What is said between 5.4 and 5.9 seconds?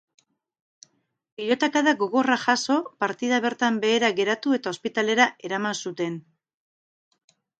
eraman